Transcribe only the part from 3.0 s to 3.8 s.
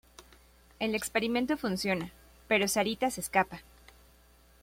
se escapa.